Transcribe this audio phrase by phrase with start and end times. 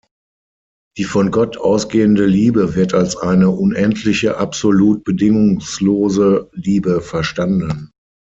[0.97, 7.91] Die von Gott ausgehende Liebe wird als eine unendliche, absolut bedingungslose Liebe verstanden.